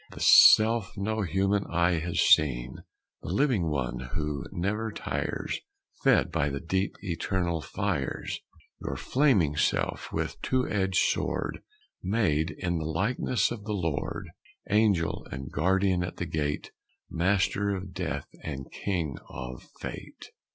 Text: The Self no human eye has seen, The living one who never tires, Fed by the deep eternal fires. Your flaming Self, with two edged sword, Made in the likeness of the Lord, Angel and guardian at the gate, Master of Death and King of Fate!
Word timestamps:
The 0.09 0.19
Self 0.19 0.97
no 0.97 1.21
human 1.21 1.63
eye 1.67 1.99
has 1.99 2.19
seen, 2.19 2.77
The 3.21 3.29
living 3.29 3.69
one 3.69 3.99
who 4.15 4.47
never 4.51 4.91
tires, 4.91 5.59
Fed 6.03 6.31
by 6.31 6.49
the 6.49 6.59
deep 6.59 6.95
eternal 7.03 7.61
fires. 7.61 8.39
Your 8.83 8.95
flaming 8.95 9.55
Self, 9.55 10.11
with 10.11 10.41
two 10.41 10.67
edged 10.67 10.97
sword, 11.13 11.61
Made 12.01 12.49
in 12.49 12.79
the 12.79 12.85
likeness 12.87 13.51
of 13.51 13.63
the 13.65 13.73
Lord, 13.73 14.31
Angel 14.71 15.27
and 15.31 15.51
guardian 15.51 16.01
at 16.03 16.17
the 16.17 16.25
gate, 16.25 16.71
Master 17.07 17.69
of 17.69 17.93
Death 17.93 18.27
and 18.41 18.71
King 18.71 19.19
of 19.29 19.69
Fate! 19.81 20.29